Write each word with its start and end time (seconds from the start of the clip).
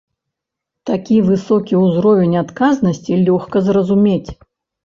Такі 0.89 1.17
высокі 1.27 1.73
ўзровень 1.83 2.33
адказнасці 2.43 3.21
лёгка 3.29 3.57
зразумець. 3.69 4.29